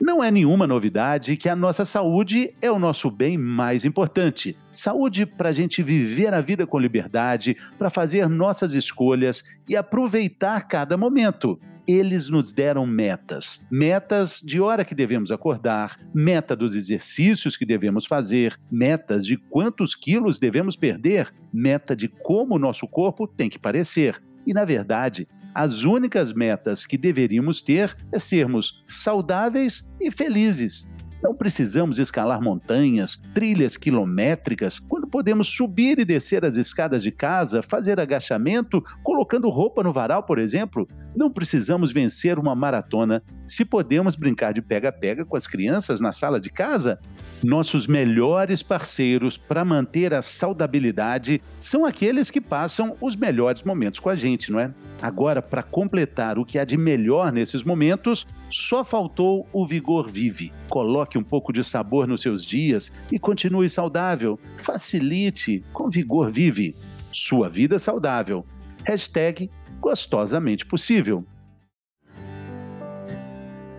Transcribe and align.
Não 0.00 0.22
é 0.22 0.30
nenhuma 0.30 0.66
novidade 0.66 1.36
que 1.36 1.48
a 1.48 1.54
nossa 1.54 1.84
saúde 1.84 2.52
é 2.60 2.70
o 2.70 2.78
nosso 2.78 3.10
bem 3.10 3.38
mais 3.38 3.84
importante. 3.84 4.56
Saúde 4.72 5.24
para 5.24 5.50
a 5.50 5.52
gente 5.52 5.82
viver 5.82 6.34
a 6.34 6.40
vida 6.40 6.66
com 6.66 6.78
liberdade, 6.78 7.56
para 7.78 7.88
fazer 7.88 8.28
nossas 8.28 8.72
escolhas 8.72 9.44
e 9.68 9.76
aproveitar 9.76 10.66
cada 10.66 10.96
momento 10.96 11.58
eles 11.86 12.28
nos 12.28 12.52
deram 12.52 12.86
metas. 12.86 13.66
Metas 13.70 14.40
de 14.42 14.60
hora 14.60 14.84
que 14.84 14.94
devemos 14.94 15.30
acordar, 15.30 15.98
meta 16.14 16.56
dos 16.56 16.74
exercícios 16.74 17.56
que 17.56 17.66
devemos 17.66 18.06
fazer, 18.06 18.58
metas 18.70 19.26
de 19.26 19.36
quantos 19.36 19.94
quilos 19.94 20.38
devemos 20.38 20.76
perder, 20.76 21.32
meta 21.52 21.94
de 21.94 22.08
como 22.08 22.54
o 22.54 22.58
nosso 22.58 22.88
corpo 22.88 23.26
tem 23.26 23.50
que 23.50 23.58
parecer. 23.58 24.22
E, 24.46 24.54
na 24.54 24.64
verdade, 24.64 25.28
as 25.54 25.84
únicas 25.84 26.32
metas 26.32 26.84
que 26.84 26.98
deveríamos 26.98 27.62
ter 27.62 27.96
é 28.12 28.18
sermos 28.18 28.82
saudáveis 28.86 29.84
e 30.00 30.10
felizes. 30.10 30.90
Não 31.24 31.34
precisamos 31.34 31.98
escalar 31.98 32.42
montanhas, 32.42 33.18
trilhas 33.32 33.78
quilométricas, 33.78 34.78
quando 34.78 35.06
podemos 35.06 35.48
subir 35.48 35.98
e 35.98 36.04
descer 36.04 36.44
as 36.44 36.58
escadas 36.58 37.02
de 37.02 37.10
casa, 37.10 37.62
fazer 37.62 37.98
agachamento, 37.98 38.82
colocando 39.02 39.48
roupa 39.48 39.82
no 39.82 39.90
varal, 39.90 40.24
por 40.24 40.38
exemplo. 40.38 40.86
Não 41.16 41.30
precisamos 41.30 41.90
vencer 41.90 42.38
uma 42.38 42.54
maratona 42.54 43.22
se 43.46 43.64
podemos 43.64 44.16
brincar 44.16 44.52
de 44.52 44.60
pega-pega 44.60 45.24
com 45.24 45.34
as 45.34 45.46
crianças 45.46 45.98
na 45.98 46.12
sala 46.12 46.38
de 46.38 46.50
casa. 46.50 47.00
Nossos 47.42 47.86
melhores 47.86 48.62
parceiros 48.62 49.38
para 49.38 49.64
manter 49.64 50.12
a 50.12 50.20
saudabilidade 50.20 51.40
são 51.58 51.86
aqueles 51.86 52.30
que 52.30 52.40
passam 52.40 52.98
os 53.00 53.16
melhores 53.16 53.62
momentos 53.62 53.98
com 53.98 54.10
a 54.10 54.14
gente, 54.14 54.52
não 54.52 54.60
é? 54.60 54.74
Agora, 55.00 55.40
para 55.40 55.62
completar 55.62 56.38
o 56.38 56.44
que 56.44 56.58
há 56.58 56.64
de 56.64 56.76
melhor 56.76 57.32
nesses 57.32 57.62
momentos, 57.62 58.26
só 58.50 58.84
faltou 58.84 59.46
o 59.52 59.66
Vigor 59.66 60.08
Vive. 60.08 60.52
Coloque 60.68 61.13
um 61.18 61.24
pouco 61.24 61.52
de 61.52 61.62
sabor 61.64 62.06
nos 62.06 62.22
seus 62.22 62.44
dias 62.44 62.92
e 63.10 63.18
continue 63.18 63.68
saudável. 63.68 64.38
Facilite 64.56 65.64
com 65.72 65.90
Vigor 65.90 66.30
Vive. 66.30 66.74
Sua 67.12 67.48
vida 67.48 67.78
saudável. 67.78 68.44
Hashtag 68.84 69.50
gostosamente 69.80 70.64
possível. 70.66 71.24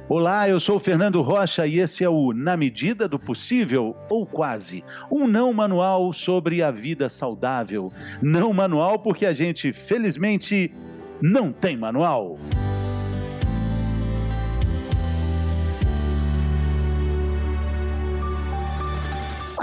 Olá, 0.07 0.47
eu 0.47 0.59
sou 0.59 0.77
Fernando 0.77 1.19
Rocha 1.23 1.65
e 1.65 1.79
esse 1.79 2.03
é 2.03 2.09
o 2.09 2.31
Na 2.31 2.55
Medida 2.55 3.07
do 3.07 3.17
Possível, 3.17 3.95
ou 4.07 4.23
quase, 4.23 4.83
um 5.09 5.25
não 5.25 5.51
manual 5.51 6.13
sobre 6.13 6.61
a 6.61 6.69
vida 6.69 7.09
saudável. 7.09 7.91
Não 8.21 8.53
manual 8.53 8.99
porque 8.99 9.25
a 9.25 9.33
gente, 9.33 9.73
felizmente, 9.73 10.71
não 11.19 11.51
tem 11.51 11.75
manual. 11.75 12.37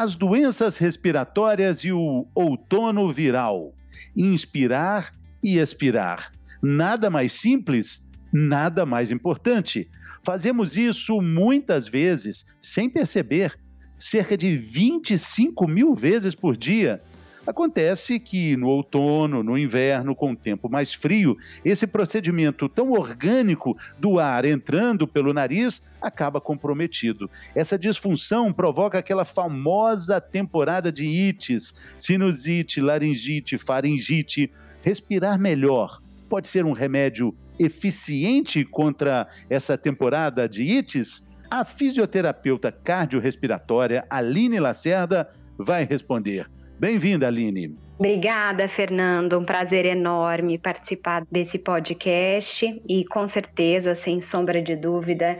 As 0.02 0.16
doenças 0.16 0.78
respiratórias 0.78 1.84
e 1.84 1.92
o 1.92 2.26
outono 2.34 3.12
viral. 3.12 3.72
Inspirar 4.16 5.14
e 5.40 5.58
expirar. 5.58 6.32
Nada 6.60 7.08
mais 7.08 7.34
simples, 7.34 8.02
nada 8.32 8.84
mais 8.84 9.12
importante. 9.12 9.88
Fazemos 10.24 10.76
isso 10.76 11.22
muitas 11.22 11.86
vezes, 11.86 12.44
sem 12.60 12.90
perceber, 12.90 13.56
cerca 13.96 14.36
de 14.36 14.56
25 14.56 15.68
mil 15.68 15.94
vezes 15.94 16.34
por 16.34 16.56
dia. 16.56 17.00
Acontece 17.44 18.20
que 18.20 18.56
no 18.56 18.68
outono, 18.68 19.42
no 19.42 19.58
inverno, 19.58 20.14
com 20.14 20.30
o 20.30 20.36
tempo 20.36 20.68
mais 20.68 20.94
frio, 20.94 21.36
esse 21.64 21.88
procedimento 21.88 22.68
tão 22.68 22.92
orgânico 22.92 23.76
do 23.98 24.20
ar 24.20 24.44
entrando 24.44 25.08
pelo 25.08 25.32
nariz 25.32 25.82
acaba 26.00 26.40
comprometido. 26.40 27.28
Essa 27.52 27.76
disfunção 27.76 28.52
provoca 28.52 28.98
aquela 28.98 29.24
famosa 29.24 30.20
temporada 30.20 30.92
de 30.92 31.04
ites, 31.04 31.74
sinusite, 31.98 32.80
laringite, 32.80 33.58
faringite. 33.58 34.48
Respirar 34.80 35.36
melhor 35.36 36.00
pode 36.28 36.46
ser 36.46 36.64
um 36.64 36.72
remédio 36.72 37.36
eficiente 37.58 38.64
contra 38.64 39.26
essa 39.50 39.76
temporada 39.76 40.48
de 40.48 40.62
ites? 40.62 41.28
A 41.50 41.64
fisioterapeuta 41.64 42.70
cardiorrespiratória 42.70 44.06
Aline 44.08 44.60
Lacerda 44.60 45.28
vai 45.58 45.84
responder. 45.84 46.48
Bem-vinda, 46.80 47.28
Aline. 47.28 47.76
Obrigada, 48.02 48.66
Fernando. 48.66 49.38
Um 49.38 49.44
prazer 49.44 49.86
enorme 49.86 50.58
participar 50.58 51.24
desse 51.30 51.56
podcast 51.56 52.82
e, 52.88 53.04
com 53.04 53.28
certeza, 53.28 53.94
sem 53.94 54.20
sombra 54.20 54.60
de 54.60 54.74
dúvida, 54.74 55.38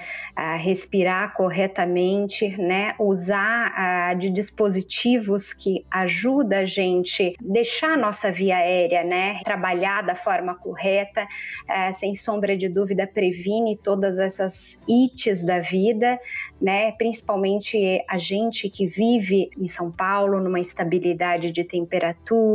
respirar 0.60 1.34
corretamente, 1.34 2.56
né? 2.56 2.94
Usar 3.00 4.14
de 4.16 4.30
dispositivos 4.30 5.52
que 5.52 5.84
ajudam 5.90 6.60
a 6.60 6.64
gente 6.64 7.34
deixar 7.40 7.94
a 7.94 7.96
nossa 7.96 8.30
via 8.30 8.58
aérea, 8.58 9.02
né? 9.02 9.40
Trabalhar 9.42 10.02
da 10.02 10.14
forma 10.14 10.54
correta, 10.54 11.26
sem 11.94 12.14
sombra 12.14 12.56
de 12.56 12.68
dúvida, 12.68 13.08
previne 13.08 13.76
todas 13.76 14.18
essas 14.18 14.78
ites 14.86 15.42
da 15.42 15.58
vida, 15.58 16.16
né? 16.60 16.92
Principalmente 16.92 18.00
a 18.08 18.18
gente 18.18 18.70
que 18.70 18.86
vive 18.86 19.50
em 19.58 19.66
São 19.66 19.90
Paulo 19.90 20.38
numa 20.38 20.60
estabilidade 20.60 21.50
de 21.50 21.64
temperatura 21.64 22.51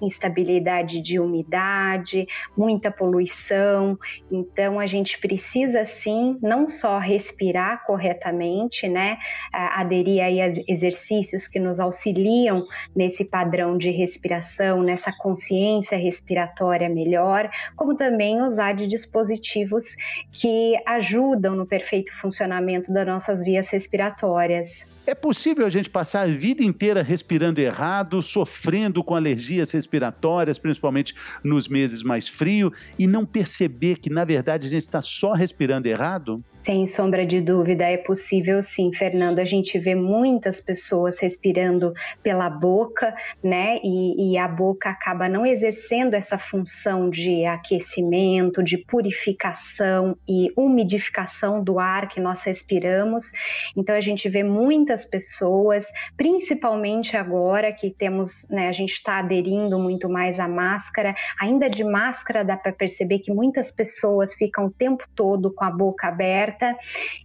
instabilidade 0.00 1.00
de 1.00 1.18
umidade, 1.20 2.26
muita 2.56 2.90
poluição. 2.90 3.98
Então 4.30 4.80
a 4.80 4.86
gente 4.86 5.18
precisa 5.18 5.84
sim 5.84 6.38
não 6.42 6.68
só 6.68 6.98
respirar 6.98 7.84
corretamente, 7.86 8.88
né, 8.88 9.18
aderir 9.52 10.22
aí 10.22 10.40
a 10.40 10.48
exercícios 10.66 11.46
que 11.46 11.58
nos 11.58 11.78
auxiliam 11.78 12.66
nesse 12.94 13.24
padrão 13.24 13.76
de 13.76 13.90
respiração, 13.90 14.82
nessa 14.82 15.12
consciência 15.12 15.96
respiratória 15.96 16.88
melhor, 16.88 17.50
como 17.76 17.94
também 17.94 18.42
usar 18.42 18.74
de 18.74 18.86
dispositivos 18.86 19.96
que 20.32 20.74
ajudam 20.86 21.54
no 21.54 21.66
perfeito 21.66 22.12
funcionamento 22.18 22.92
das 22.92 23.06
nossas 23.06 23.42
vias 23.42 23.68
respiratórias. 23.68 24.86
É 25.08 25.14
possível 25.14 25.64
a 25.64 25.70
gente 25.70 25.88
passar 25.88 26.20
a 26.20 26.26
vida 26.26 26.62
inteira 26.62 27.02
respirando 27.02 27.62
errado, 27.62 28.20
sofrendo 28.20 29.02
com 29.02 29.14
alergias 29.14 29.70
respiratórias, 29.70 30.58
principalmente 30.58 31.14
nos 31.42 31.66
meses 31.66 32.02
mais 32.02 32.28
frios, 32.28 32.78
e 32.98 33.06
não 33.06 33.24
perceber 33.24 34.00
que, 34.00 34.10
na 34.10 34.22
verdade, 34.22 34.66
a 34.66 34.70
gente 34.70 34.82
está 34.82 35.00
só 35.00 35.32
respirando 35.32 35.88
errado? 35.88 36.44
Sem 36.68 36.86
sombra 36.86 37.24
de 37.24 37.40
dúvida, 37.40 37.84
é 37.84 37.96
possível 37.96 38.60
sim, 38.60 38.92
Fernando. 38.92 39.38
A 39.38 39.44
gente 39.46 39.78
vê 39.78 39.94
muitas 39.94 40.60
pessoas 40.60 41.18
respirando 41.18 41.94
pela 42.22 42.50
boca, 42.50 43.14
né? 43.42 43.78
E, 43.82 44.32
e, 44.32 44.36
a 44.36 44.46
boca 44.46 44.90
acaba 44.90 45.30
não 45.30 45.46
exercendo 45.46 46.12
essa 46.12 46.36
função 46.36 47.08
de 47.08 47.46
aquecimento, 47.46 48.62
de 48.62 48.76
purificação 48.76 50.14
e 50.28 50.52
umidificação 50.54 51.64
do 51.64 51.78
ar 51.78 52.06
que 52.06 52.20
nós 52.20 52.42
respiramos. 52.42 53.32
Então, 53.74 53.94
a 53.96 54.00
gente 54.02 54.28
vê 54.28 54.42
muitas 54.42 55.06
pessoas, 55.06 55.86
principalmente 56.18 57.16
agora 57.16 57.72
que 57.72 57.88
temos, 57.88 58.46
né? 58.50 58.68
A 58.68 58.72
gente 58.72 58.92
está 58.92 59.20
aderindo 59.20 59.78
muito 59.78 60.06
mais 60.06 60.38
à 60.38 60.46
máscara. 60.46 61.14
Ainda 61.40 61.70
de 61.70 61.82
máscara, 61.82 62.44
dá 62.44 62.58
para 62.58 62.72
perceber 62.72 63.20
que 63.20 63.32
muitas 63.32 63.70
pessoas 63.70 64.34
ficam 64.34 64.66
o 64.66 64.70
tempo 64.70 65.06
todo 65.16 65.50
com 65.50 65.64
a 65.64 65.70
boca 65.70 66.08
aberta 66.08 66.57
aberta 66.58 66.76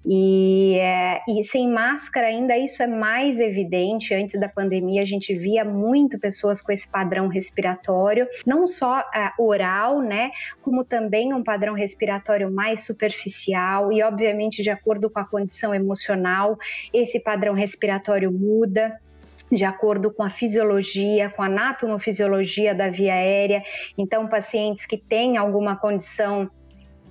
e, 0.05 0.77
é, 0.79 1.21
e 1.27 1.43
sem 1.43 1.69
máscara 1.69 2.27
ainda 2.27 2.57
isso 2.57 2.81
é 2.83 2.87
mais 2.87 3.39
evidente. 3.39 4.13
Antes 4.13 4.39
da 4.39 4.47
pandemia 4.47 5.01
a 5.01 5.05
gente 5.05 5.33
via 5.35 5.65
muito 5.65 6.19
pessoas 6.19 6.61
com 6.61 6.71
esse 6.71 6.87
padrão 6.87 7.27
respiratório, 7.27 8.27
não 8.45 8.67
só 8.67 8.99
uh, 8.99 9.43
oral, 9.43 10.01
né, 10.01 10.31
como 10.61 10.85
também 10.85 11.33
um 11.33 11.43
padrão 11.43 11.73
respiratório 11.73 12.51
mais 12.51 12.85
superficial 12.85 13.91
e 13.91 14.03
obviamente 14.03 14.61
de 14.61 14.69
acordo 14.69 15.09
com 15.09 15.19
a 15.19 15.25
condição 15.25 15.73
emocional 15.73 16.57
esse 16.93 17.19
padrão 17.19 17.53
respiratório 17.53 18.31
muda 18.31 18.99
de 19.51 19.65
acordo 19.65 20.11
com 20.11 20.23
a 20.23 20.29
fisiologia, 20.29 21.29
com 21.29 21.43
a 21.43 21.45
anatomofisiologia 21.45 22.73
da 22.73 22.89
via 22.89 23.13
aérea. 23.13 23.61
Então, 23.95 24.27
pacientes 24.27 24.85
que 24.85 24.97
têm 24.97 25.37
alguma 25.37 25.75
condição 25.75 26.49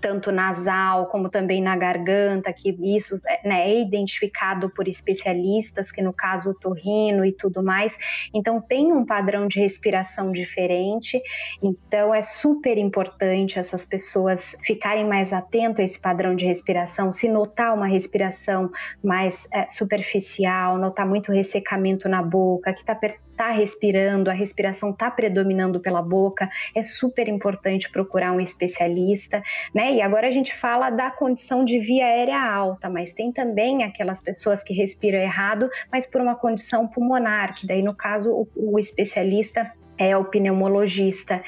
tanto 0.02 0.32
nasal 0.32 1.06
como 1.06 1.30
também 1.30 1.62
na 1.62 1.76
garganta, 1.76 2.52
que 2.52 2.76
isso 2.96 3.14
né, 3.44 3.70
é 3.70 3.80
identificado 3.80 4.68
por 4.68 4.88
especialistas, 4.88 5.92
que 5.92 6.02
no 6.02 6.12
caso 6.12 6.50
o 6.50 6.54
torrino 6.54 7.24
e 7.24 7.32
tudo 7.32 7.62
mais. 7.62 7.96
Então 8.34 8.60
tem 8.60 8.92
um 8.92 9.06
padrão 9.06 9.46
de 9.46 9.60
respiração 9.60 10.32
diferente. 10.32 11.22
Então 11.62 12.12
é 12.12 12.20
super 12.20 12.76
importante 12.76 13.58
essas 13.58 13.84
pessoas 13.84 14.56
ficarem 14.64 15.06
mais 15.06 15.32
atentas 15.32 15.78
a 15.78 15.84
esse 15.84 15.98
padrão 15.98 16.34
de 16.34 16.44
respiração. 16.44 17.12
Se 17.12 17.28
notar 17.28 17.72
uma 17.72 17.86
respiração 17.86 18.70
mais 19.02 19.46
é, 19.52 19.68
superficial, 19.68 20.76
notar 20.78 21.06
muito 21.06 21.30
ressecamento 21.30 22.08
na 22.08 22.22
boca, 22.22 22.72
que 22.72 22.80
está 22.80 22.96
tá 22.96 23.08
está 23.42 23.50
respirando, 23.50 24.30
a 24.30 24.32
respiração 24.32 24.90
está 24.90 25.10
predominando 25.10 25.80
pela 25.80 26.00
boca, 26.00 26.48
é 26.74 26.82
super 26.82 27.28
importante 27.28 27.90
procurar 27.90 28.32
um 28.32 28.40
especialista, 28.40 29.42
né? 29.74 29.94
E 29.94 30.00
agora 30.00 30.28
a 30.28 30.30
gente 30.30 30.54
fala 30.54 30.90
da 30.90 31.10
condição 31.10 31.64
de 31.64 31.78
via 31.80 32.06
aérea 32.06 32.40
alta, 32.40 32.88
mas 32.88 33.12
tem 33.12 33.32
também 33.32 33.82
aquelas 33.82 34.20
pessoas 34.20 34.62
que 34.62 34.72
respiram 34.72 35.18
errado, 35.18 35.68
mas 35.90 36.06
por 36.06 36.20
uma 36.20 36.36
condição 36.36 36.86
pulmonar, 36.86 37.54
que 37.54 37.66
daí 37.66 37.82
no 37.82 37.94
caso 37.94 38.30
o, 38.30 38.74
o 38.74 38.78
especialista 38.78 39.72
é 40.02 40.16
o 40.16 40.24
pneumologista. 40.24 41.42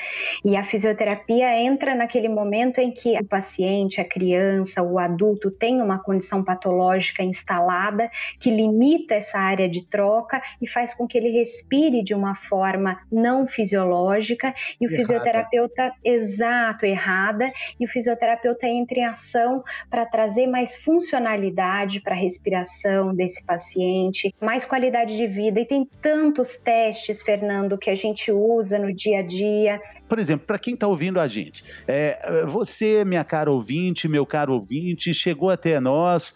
E 0.44 0.56
a 0.56 0.62
fisioterapia 0.62 1.60
entra 1.60 1.94
naquele 1.94 2.28
momento 2.28 2.78
em 2.78 2.90
que 2.90 3.18
o 3.18 3.24
paciente, 3.24 4.00
a 4.00 4.04
criança, 4.04 4.82
o 4.82 4.98
adulto 4.98 5.50
tem 5.50 5.82
uma 5.82 5.98
condição 5.98 6.42
patológica 6.44 7.22
instalada 7.22 8.10
que 8.38 8.50
limita 8.50 9.14
essa 9.14 9.38
área 9.38 9.68
de 9.68 9.84
troca 9.84 10.40
e 10.60 10.68
faz 10.68 10.94
com 10.94 11.06
que 11.06 11.18
ele 11.18 11.30
respire 11.30 12.02
de 12.02 12.14
uma 12.14 12.34
forma 12.34 12.98
não 13.10 13.46
fisiológica 13.46 14.54
e 14.80 14.86
o 14.86 14.90
errada. 14.90 14.96
fisioterapeuta 14.96 15.92
exato, 16.04 16.86
errada, 16.86 17.52
e 17.78 17.84
o 17.84 17.88
fisioterapeuta 17.88 18.66
entra 18.66 18.98
em 18.98 19.04
ação 19.04 19.62
para 19.90 20.06
trazer 20.06 20.46
mais 20.46 20.76
funcionalidade 20.76 22.00
para 22.00 22.14
a 22.14 22.18
respiração 22.18 23.14
desse 23.14 23.44
paciente, 23.44 24.34
mais 24.40 24.64
qualidade 24.64 25.16
de 25.16 25.26
vida 25.26 25.60
e 25.60 25.64
tem 25.64 25.88
tantos 26.00 26.56
testes, 26.56 27.22
Fernando, 27.22 27.78
que 27.78 27.90
a 27.90 27.94
gente 27.94 28.30
usa 28.30 28.43
no 28.78 28.92
dia 28.94 29.20
a 29.20 29.22
dia. 29.22 29.80
Por 30.08 30.18
exemplo, 30.18 30.46
para 30.46 30.58
quem 30.58 30.74
está 30.74 30.86
ouvindo 30.86 31.18
a 31.18 31.26
gente, 31.26 31.64
é, 31.86 32.44
você, 32.46 33.04
minha 33.04 33.24
cara 33.24 33.50
ouvinte, 33.50 34.08
meu 34.08 34.26
caro 34.26 34.54
ouvinte, 34.54 35.12
chegou 35.14 35.50
até 35.50 35.80
nós 35.80 36.34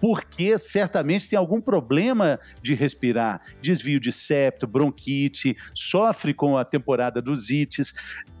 porque 0.00 0.56
certamente 0.58 1.28
tem 1.28 1.38
algum 1.38 1.60
problema 1.60 2.38
de 2.62 2.74
respirar, 2.74 3.40
desvio 3.60 3.98
de 3.98 4.12
septo, 4.12 4.66
bronquite, 4.66 5.56
sofre 5.74 6.32
com 6.32 6.56
a 6.56 6.64
temporada 6.64 7.20
dos 7.20 7.50
ites. 7.50 7.92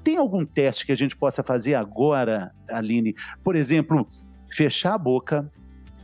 Tem 0.02 0.16
algum 0.16 0.44
teste 0.44 0.86
que 0.86 0.92
a 0.92 0.96
gente 0.96 1.16
possa 1.16 1.42
fazer 1.42 1.74
agora, 1.74 2.52
Aline? 2.70 3.14
Por 3.42 3.56
exemplo, 3.56 4.06
fechar 4.52 4.94
a 4.94 4.98
boca, 4.98 5.48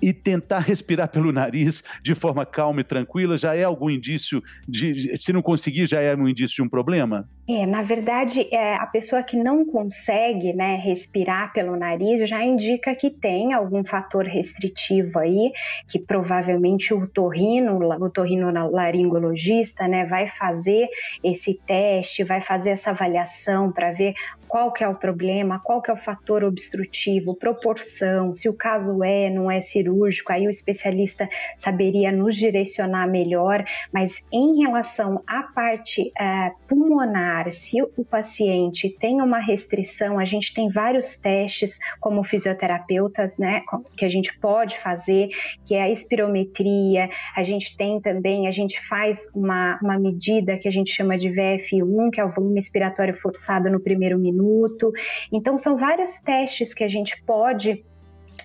e 0.04 0.12
tentar 0.12 0.58
respirar 0.58 1.08
pelo 1.08 1.32
nariz 1.32 1.82
de 2.02 2.14
forma 2.14 2.44
calma 2.44 2.82
e 2.82 2.84
tranquila 2.84 3.38
já 3.38 3.56
é 3.56 3.64
algum 3.64 3.88
indício 3.88 4.42
de. 4.68 5.16
Se 5.16 5.32
não 5.32 5.40
conseguir, 5.40 5.86
já 5.86 6.00
é 6.00 6.14
um 6.14 6.28
indício 6.28 6.56
de 6.56 6.62
um 6.62 6.68
problema? 6.68 7.26
É, 7.48 7.66
na 7.66 7.82
verdade, 7.82 8.48
é, 8.50 8.74
a 8.76 8.86
pessoa 8.86 9.22
que 9.22 9.36
não 9.36 9.66
consegue 9.66 10.54
né, 10.54 10.76
respirar 10.76 11.52
pelo 11.52 11.76
nariz 11.76 12.28
já 12.28 12.42
indica 12.42 12.94
que 12.94 13.10
tem 13.10 13.52
algum 13.52 13.84
fator 13.84 14.24
restritivo 14.24 15.18
aí, 15.18 15.52
que 15.86 15.98
provavelmente 15.98 16.94
o 16.94 17.06
torrino, 17.06 17.78
o 17.78 18.10
torrino 18.10 18.50
laringologista, 18.70 19.86
né, 19.86 20.06
vai 20.06 20.26
fazer 20.26 20.88
esse 21.22 21.60
teste, 21.66 22.24
vai 22.24 22.40
fazer 22.40 22.70
essa 22.70 22.90
avaliação 22.90 23.70
para 23.70 23.92
ver 23.92 24.14
qual 24.54 24.72
que 24.72 24.84
é 24.84 24.88
o 24.88 24.94
problema, 24.94 25.58
qual 25.58 25.82
que 25.82 25.90
é 25.90 25.94
o 25.94 25.96
fator 25.96 26.44
obstrutivo, 26.44 27.34
proporção, 27.34 28.32
se 28.32 28.48
o 28.48 28.52
caso 28.52 29.02
é, 29.02 29.28
não 29.28 29.50
é 29.50 29.60
cirúrgico, 29.60 30.32
aí 30.32 30.46
o 30.46 30.50
especialista 30.50 31.28
saberia 31.56 32.12
nos 32.12 32.36
direcionar 32.36 33.08
melhor, 33.08 33.64
mas 33.92 34.22
em 34.32 34.62
relação 34.62 35.20
à 35.26 35.42
parte 35.42 36.12
é, 36.16 36.52
pulmonar, 36.68 37.50
se 37.50 37.82
o 37.82 38.04
paciente 38.04 38.88
tem 39.00 39.20
uma 39.20 39.40
restrição, 39.40 40.20
a 40.20 40.24
gente 40.24 40.54
tem 40.54 40.70
vários 40.70 41.16
testes 41.16 41.76
como 41.98 42.22
fisioterapeutas, 42.22 43.36
né, 43.36 43.60
que 43.96 44.04
a 44.04 44.08
gente 44.08 44.38
pode 44.38 44.78
fazer, 44.78 45.30
que 45.64 45.74
é 45.74 45.82
a 45.82 45.90
espirometria, 45.90 47.10
a 47.36 47.42
gente 47.42 47.76
tem 47.76 48.00
também, 48.00 48.46
a 48.46 48.52
gente 48.52 48.80
faz 48.86 49.28
uma, 49.34 49.80
uma 49.82 49.98
medida 49.98 50.56
que 50.56 50.68
a 50.68 50.70
gente 50.70 50.92
chama 50.92 51.18
de 51.18 51.28
VF1, 51.28 52.10
que 52.12 52.20
é 52.20 52.24
o 52.24 52.30
volume 52.30 52.60
expiratório 52.60 53.14
forçado 53.14 53.68
no 53.68 53.80
primeiro 53.80 54.16
minuto, 54.16 54.43
minuto. 54.44 54.92
Então, 55.32 55.58
são 55.58 55.76
vários 55.76 56.18
testes 56.20 56.74
que 56.74 56.84
a 56.84 56.88
gente 56.88 57.22
pode 57.24 57.84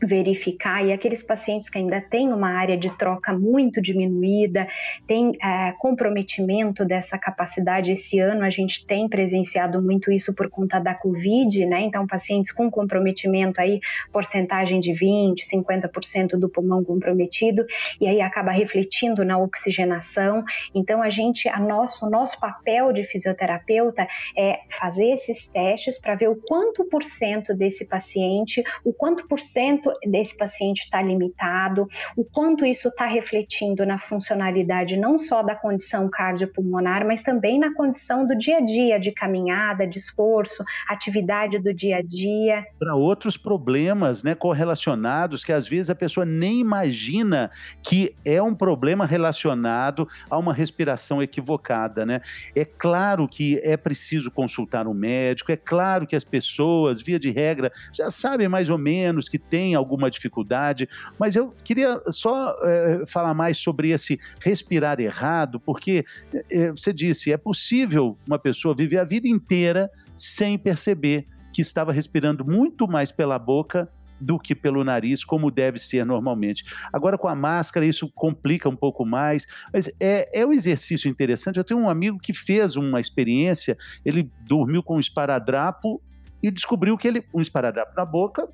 verificar 0.01 0.85
e 0.85 0.91
aqueles 0.91 1.21
pacientes 1.21 1.69
que 1.69 1.77
ainda 1.77 2.01
têm 2.01 2.31
uma 2.31 2.49
área 2.49 2.77
de 2.77 2.89
troca 2.97 3.33
muito 3.33 3.81
diminuída, 3.81 4.67
tem 5.07 5.37
é, 5.41 5.73
comprometimento 5.79 6.85
dessa 6.85 7.17
capacidade. 7.17 7.91
Esse 7.91 8.19
ano 8.19 8.43
a 8.43 8.49
gente 8.49 8.85
tem 8.85 9.07
presenciado 9.07 9.81
muito 9.81 10.11
isso 10.11 10.33
por 10.33 10.49
conta 10.49 10.79
da 10.79 10.93
Covid, 10.93 11.65
né? 11.65 11.81
Então, 11.81 12.07
pacientes 12.07 12.51
com 12.51 12.69
comprometimento 12.69 13.59
aí, 13.59 13.79
porcentagem 14.11 14.79
de 14.79 14.93
20, 14.93 15.43
50% 15.45 16.37
do 16.37 16.49
pulmão 16.49 16.83
comprometido, 16.83 17.65
e 17.99 18.07
aí 18.07 18.21
acaba 18.21 18.51
refletindo 18.51 19.23
na 19.25 19.37
oxigenação. 19.37 20.43
Então, 20.73 21.01
a 21.01 21.09
gente, 21.09 21.47
a 21.49 21.59
nosso, 21.59 22.05
o 22.05 22.09
nosso 22.09 22.39
papel 22.39 22.93
de 22.93 23.03
fisioterapeuta 23.03 24.07
é 24.37 24.59
fazer 24.69 25.11
esses 25.11 25.47
testes 25.47 25.97
para 25.99 26.15
ver 26.15 26.29
o 26.29 26.35
quanto 26.35 26.85
por 26.85 27.03
cento 27.03 27.53
desse 27.53 27.85
paciente, 27.85 28.63
o 28.83 28.93
quanto 28.93 29.27
por 29.27 29.39
cento 29.39 29.88
quanto 29.89 30.09
desse 30.09 30.35
paciente 30.35 30.79
está 30.81 31.01
limitado, 31.01 31.87
o 32.15 32.23
quanto 32.23 32.65
isso 32.65 32.89
está 32.89 33.05
refletindo 33.05 33.85
na 33.85 33.99
funcionalidade 33.99 34.97
não 34.97 35.17
só 35.17 35.41
da 35.41 35.55
condição 35.55 36.09
cardiopulmonar, 36.09 37.05
mas 37.05 37.23
também 37.23 37.59
na 37.59 37.73
condição 37.73 38.27
do 38.27 38.37
dia 38.37 38.57
a 38.57 38.61
dia, 38.61 38.99
de 38.99 39.11
caminhada, 39.11 39.87
de 39.87 39.97
esforço, 39.97 40.63
atividade 40.87 41.59
do 41.59 41.73
dia 41.73 41.97
a 41.97 42.01
dia. 42.01 42.65
Para 42.77 42.95
outros 42.95 43.37
problemas 43.37 44.23
né, 44.23 44.35
correlacionados 44.35 45.43
que 45.43 45.53
às 45.53 45.67
vezes 45.67 45.89
a 45.89 45.95
pessoa 45.95 46.25
nem 46.25 46.59
imagina 46.59 47.49
que 47.83 48.13
é 48.25 48.41
um 48.41 48.53
problema 48.53 49.05
relacionado 49.05 50.07
a 50.29 50.37
uma 50.37 50.53
respiração 50.53 51.21
equivocada. 51.21 52.05
Né? 52.05 52.19
É 52.55 52.65
claro 52.65 53.27
que 53.27 53.59
é 53.63 53.77
preciso 53.77 54.31
consultar 54.31 54.87
um 54.87 54.93
médico, 54.93 55.51
é 55.51 55.57
claro 55.57 56.05
que 56.05 56.15
as 56.15 56.23
pessoas, 56.23 57.01
via 57.01 57.19
de 57.19 57.31
regra, 57.31 57.71
já 57.93 58.11
sabem 58.11 58.47
mais 58.47 58.69
ou 58.69 58.77
menos 58.77 59.29
que 59.29 59.39
tem 59.39 59.75
alguma 59.79 60.09
dificuldade, 60.09 60.87
mas 61.17 61.35
eu 61.35 61.53
queria 61.63 62.01
só 62.09 62.55
é, 62.63 63.05
falar 63.05 63.33
mais 63.33 63.57
sobre 63.57 63.89
esse 63.89 64.19
respirar 64.41 64.99
errado, 64.99 65.59
porque 65.59 66.05
é, 66.51 66.71
você 66.71 66.93
disse, 66.93 67.31
é 67.31 67.37
possível 67.37 68.17
uma 68.27 68.37
pessoa 68.37 68.75
viver 68.75 68.99
a 68.99 69.03
vida 69.03 69.27
inteira 69.27 69.89
sem 70.15 70.57
perceber 70.57 71.27
que 71.51 71.61
estava 71.61 71.91
respirando 71.91 72.45
muito 72.45 72.87
mais 72.87 73.11
pela 73.11 73.39
boca 73.39 73.89
do 74.19 74.37
que 74.37 74.53
pelo 74.53 74.83
nariz, 74.83 75.23
como 75.23 75.49
deve 75.49 75.79
ser 75.79 76.05
normalmente. 76.05 76.65
Agora, 76.91 77.17
com 77.17 77.27
a 77.27 77.35
máscara, 77.35 77.85
isso 77.85 78.11
complica 78.13 78.67
um 78.67 78.75
pouco 78.75 79.05
mais, 79.05 79.47
mas 79.73 79.89
é, 79.99 80.41
é 80.41 80.45
um 80.45 80.51
exercício 80.51 81.09
interessante. 81.09 81.57
Eu 81.57 81.63
tenho 81.63 81.79
um 81.79 81.89
amigo 81.89 82.19
que 82.19 82.33
fez 82.33 82.75
uma 82.75 82.99
experiência, 82.99 83.77
ele 84.03 84.29
dormiu 84.41 84.83
com 84.83 84.97
um 84.97 84.99
esparadrapo 84.99 86.01
e 86.41 86.51
descobriu 86.51 86.97
que 86.97 87.07
ele, 87.07 87.23
um 87.33 87.41
esparadrapo 87.41 87.93
na 87.95 88.05
boca, 88.05 88.47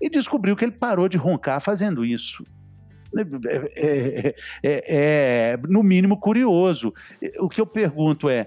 e 0.00 0.08
descobriu 0.08 0.56
que 0.56 0.64
ele 0.64 0.72
parou 0.72 1.08
de 1.08 1.16
roncar 1.16 1.60
fazendo 1.60 2.04
isso. 2.04 2.44
É, 3.16 3.22
é, 3.76 4.34
é, 4.62 5.52
é, 5.52 5.58
no 5.68 5.82
mínimo 5.82 6.18
curioso. 6.18 6.92
O 7.38 7.48
que 7.48 7.60
eu 7.60 7.66
pergunto 7.66 8.28
é: 8.28 8.46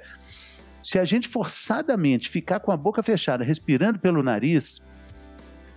se 0.80 1.00
a 1.00 1.06
gente 1.06 1.28
forçadamente 1.28 2.30
ficar 2.30 2.60
com 2.60 2.72
a 2.72 2.78
boca 2.78 3.02
fechada, 3.02 3.44
respirando 3.44 4.00
pelo 4.00 4.22
nariz, 4.22 4.82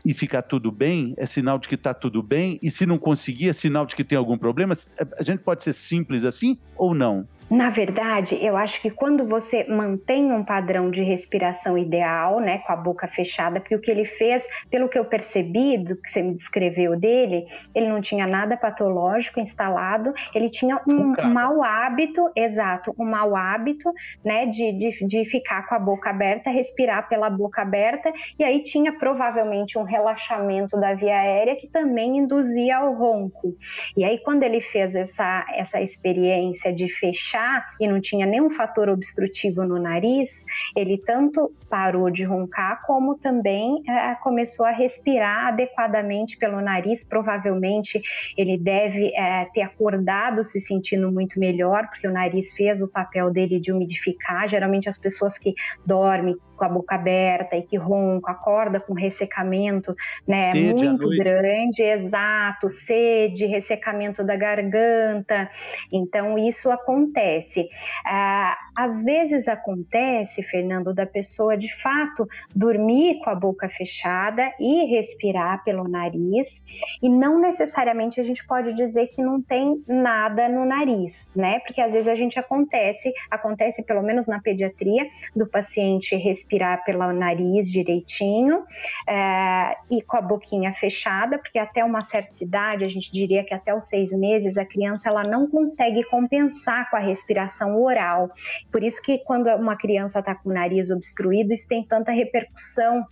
e 0.05 0.13
ficar 0.13 0.43
tudo 0.43 0.71
bem, 0.71 1.15
é 1.17 1.25
sinal 1.25 1.59
de 1.59 1.67
que 1.67 1.77
está 1.77 1.95
tudo 1.95 2.23
bem, 2.23 2.59
e 2.63 2.71
se 2.71 2.85
não 2.85 2.99
conseguir, 2.99 3.49
é 3.49 3.53
sinal 3.55 3.87
de 3.87 3.97
que 3.97 4.05
tem 4.05 4.19
algum 4.19 4.37
problema? 4.37 4.75
A 5.19 5.23
gente 5.23 5.41
pode 5.41 5.63
ser 5.63 5.73
simples 5.73 6.25
assim 6.25 6.59
ou 6.77 6.95
não? 6.95 7.27
Na 7.51 7.69
verdade, 7.69 8.39
eu 8.41 8.57
acho 8.57 8.81
que 8.81 8.91
quando 8.91 9.27
você 9.27 9.65
mantém 9.65 10.33
um 10.33 10.43
padrão 10.43 10.91
de 10.91 11.03
respiração 11.03 11.77
ideal, 11.77 12.41
né, 12.41 12.59
com 12.59 12.73
a 12.73 12.77
boca 12.77 13.07
fechada, 13.07 13.61
que 13.61 13.75
o 13.75 13.81
que 13.81 13.91
ele 13.91 14.07
fez, 14.07 14.47
pelo 14.71 14.89
que 14.89 14.99
eu 14.99 15.05
percebi 15.05 15.77
do 15.77 15.95
que 15.95 16.11
você 16.11 16.23
me 16.23 16.35
descreveu 16.35 16.99
dele, 16.99 17.47
ele 17.75 17.89
não 17.89 18.01
tinha 18.01 18.27
nada 18.27 18.57
patológico 18.57 19.41
instalado, 19.41 20.13
ele 20.35 20.49
tinha 20.49 20.81
um 20.89 21.13
mau 21.31 21.63
hábito, 21.63 22.31
exato, 22.35 22.95
um 22.99 23.05
mau 23.05 23.37
hábito, 23.37 23.93
né, 24.25 24.47
de, 24.47 24.73
de, 24.73 25.07
de 25.07 25.25
ficar 25.27 25.69
com 25.69 25.75
a 25.75 25.79
boca 25.79 26.11
aberta, 26.11 26.51
respirar 26.51 27.09
pela 27.09 27.29
boca 27.29 27.61
aberta, 27.61 28.11
e 28.39 28.43
aí 28.43 28.63
tinha 28.63 28.93
provavelmente 28.93 29.79
um 29.79 29.83
relaxamento 29.83 30.81
da 30.81 30.95
via 30.95 31.19
aérea 31.19 31.57
que 31.57 31.69
também 31.69 32.19
induzia 32.19 32.79
ao 32.79 32.95
ronco. 32.95 33.55
E 33.97 34.03
aí, 34.03 34.19
quando 34.19 34.43
ele 34.45 34.63
fez 34.63 34.95
essa, 34.95 35.45
essa 35.55 35.81
experiência 35.81 36.73
de 36.73 36.89
fechar 36.89 37.34
e 37.81 37.89
não 37.89 38.01
tinha 38.01 38.27
nenhum 38.27 38.51
fator 38.51 38.89
obstrutivo 38.89 39.65
no 39.65 39.79
nariz, 39.81 40.45
ele 40.77 40.99
tanto 40.99 41.53
parou 41.69 42.11
de 42.11 42.25
roncar 42.25 42.83
como 42.87 43.17
também 43.17 43.83
é, 43.89 44.15
começou 44.17 44.65
a 44.65 44.71
respirar 44.71 45.49
adequadamente 45.49 46.37
pelo 46.37 46.61
nariz. 46.61 47.03
Provavelmente 47.03 48.01
ele 48.37 48.57
deve 48.57 49.13
é, 49.15 49.47
ter 49.53 49.63
acordado 49.63 50.45
se 50.45 50.61
sentindo 50.61 51.11
muito 51.11 51.39
melhor, 51.39 51.89
porque 51.89 52.07
o 52.07 52.13
nariz 52.13 52.53
fez 52.53 52.81
o 52.83 52.89
papel 52.89 53.31
dele 53.31 53.59
de 53.59 53.73
umidificar. 53.73 54.49
Geralmente 54.49 54.89
as 54.89 54.99
pessoas 54.99 55.37
que 55.37 55.55
dormem 55.85 56.37
com 56.57 56.65
a 56.65 56.69
boca 56.69 56.95
aberta 56.95 57.57
e 57.57 57.63
que 57.63 57.77
ronca, 57.77 58.31
acorda 58.31 58.79
com 58.79 58.95
ressecamento, 58.95 59.95
né, 60.27 60.53
sede 60.53 60.85
muito 60.85 61.09
grande, 61.09 61.83
exato, 61.83 62.71
sede, 62.71 63.47
ressecamento 63.47 64.23
da 64.23 64.37
garganta. 64.37 65.51
Então 65.93 66.39
isso 66.39 66.71
acontece 66.71 67.24
acontece? 67.25 67.69
Ah, 68.05 68.57
às 68.75 69.03
vezes 69.03 69.49
acontece, 69.49 70.43
Fernando, 70.43 70.93
da 70.93 71.07
pessoa 71.07 71.57
de 71.57 71.73
fato 71.75 72.27
dormir 72.55 73.21
com 73.21 73.31
a 73.31 73.35
boca 73.35 73.69
fechada 73.69 74.53
e 74.61 74.85
respirar 74.87 75.63
pelo 75.65 75.89
nariz, 75.89 76.63
e 77.03 77.09
não 77.09 77.39
necessariamente 77.39 78.21
a 78.21 78.25
gente 78.25 78.47
pode 78.47 78.73
dizer 78.73 79.09
que 79.09 79.23
não 79.23 79.41
tem 79.41 79.83
nada 79.87 80.49
no 80.49 80.65
nariz, 80.65 81.31
né? 81.35 81.61
Porque 81.61 81.81
às 81.81 81.93
vezes 81.93 82.09
a 82.09 82.15
gente 82.15 82.39
acontece, 82.39 83.13
acontece 83.31 83.83
pelo 83.83 84.03
menos 84.03 84.27
na 84.27 84.41
pediatria, 84.41 85.07
do 85.35 85.47
paciente 85.47 86.17
respirar 86.17 86.85
pelo 86.85 87.13
nariz 87.13 87.71
direitinho 87.71 88.65
é, 89.09 89.77
e 89.91 90.03
com 90.03 90.17
a 90.17 90.23
boquinha 90.23 90.73
fechada, 90.73 91.39
porque 91.39 91.59
até 91.59 91.85
uma 91.85 92.03
certa 92.03 92.43
idade, 92.43 92.85
a 92.85 92.89
gente 92.89 93.13
diria 93.13 93.45
que 93.45 93.55
até 93.55 93.75
os 93.75 93.85
seis 93.85 94.13
meses, 94.13 94.57
a 94.57 94.65
criança 94.65 95.09
ela 95.09 95.23
não 95.23 95.47
consegue 95.49 96.03
compensar 96.05 96.91
com 96.91 96.97
a 96.97 97.01
respiração 97.01 97.81
oral. 97.83 98.31
Por 98.75 98.83
isso 98.83 99.01
que 99.01 99.19
quando 99.19 99.47
uma 99.51 99.77
criança 99.77 100.19
está 100.19 100.35
com 100.35 100.51
o 100.51 100.53
nariz 100.53 100.91
obstruído, 100.91 101.53
isso 101.53 101.69
tem 101.69 101.87
tanta 101.87 102.11
repercussão 102.11 103.07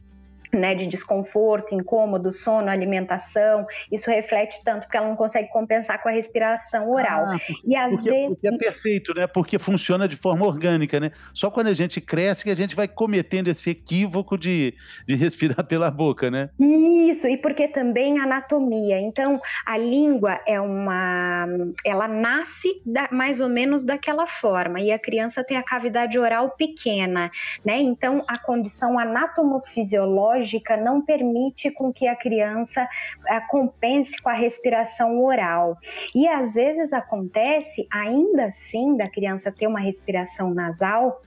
né, 0.55 0.75
de 0.75 0.87
desconforto, 0.87 1.75
incômodo, 1.75 2.31
sono, 2.31 2.69
alimentação, 2.69 3.67
isso 3.91 4.11
reflete 4.11 4.63
tanto 4.63 4.83
porque 4.83 4.97
ela 4.97 5.09
não 5.09 5.17
consegue 5.17 5.49
compensar 5.49 6.03
com 6.03 6.09
a 6.09 6.13
respiração 6.13 6.91
oral. 6.91 7.25
Ah, 7.27 7.39
e 7.65 7.75
às 7.75 7.91
porque, 7.97 8.11
vezes... 8.11 8.29
porque 8.29 8.49
é 8.49 8.59
perfeito, 8.59 9.15
né? 9.15 9.27
Porque 9.27 9.59
funciona 9.59 10.07
de 10.07 10.17
forma 10.17 10.47
orgânica, 10.47 11.01
né? 11.01 11.11
Só 11.33 11.51
quando 11.51 11.69
a 11.69 11.73
gente 11.73 12.01
cresce 12.01 12.45
que 12.45 12.51
a 12.51 12.57
gente 12.57 12.77
vai 12.77 12.87
cometendo 12.87 13.49
esse 13.49 13.71
equívoco 13.71 14.37
de, 14.37 14.75
de 15.07 15.15
respirar 15.15 15.65
pela 15.67 15.91
boca, 15.91 16.31
né? 16.31 16.51
Isso, 16.61 17.27
e 17.27 17.39
porque 17.39 17.67
também 17.67 18.19
anatomia. 18.19 19.01
Então, 19.01 19.41
a 19.65 19.79
língua 19.79 20.39
é 20.47 20.61
uma. 20.61 21.47
Ela 21.85 22.07
nasce 22.07 22.83
da, 22.85 23.09
mais 23.11 23.41
ou 23.41 23.49
menos 23.49 23.85
daquela 23.85 24.27
forma, 24.27 24.81
e 24.81 24.93
a 24.93 24.99
criança 24.99 25.43
tem 25.43 25.57
a 25.57 25.63
cavidade 25.63 26.19
oral 26.19 26.51
pequena, 26.51 27.31
né? 27.65 27.81
Então, 27.81 28.23
a 28.29 28.39
condição 28.39 28.99
anatomofisiológica 28.99 30.42
lógica 30.43 30.77
não 30.77 31.01
permite 31.01 31.71
com 31.71 31.93
que 31.93 32.09
a 32.09 32.17
criança 32.17 32.89
eh, 33.29 33.41
compense 33.49 34.21
com 34.21 34.29
a 34.29 34.35
respiração 34.35 35.23
oral. 35.23 35.79
E 36.15 36.27
às 36.27 36.55
vezes 36.55 36.93
acontece, 36.93 37.87
ainda 37.91 38.47
assim, 38.47 38.97
da 38.97 39.09
criança 39.09 39.53
ter 39.53 39.69
uma 39.69 39.81
respiração 39.81 40.53
nasal 40.53 41.23